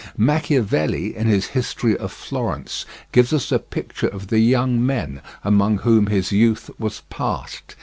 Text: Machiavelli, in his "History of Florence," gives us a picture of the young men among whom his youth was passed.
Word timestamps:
Machiavelli, 0.17 1.15
in 1.15 1.27
his 1.27 1.49
"History 1.49 1.95
of 1.95 2.11
Florence," 2.11 2.87
gives 3.11 3.31
us 3.31 3.51
a 3.51 3.59
picture 3.59 4.07
of 4.07 4.29
the 4.29 4.39
young 4.39 4.83
men 4.83 5.21
among 5.43 5.77
whom 5.77 6.07
his 6.07 6.31
youth 6.31 6.71
was 6.79 7.03
passed. 7.11 7.75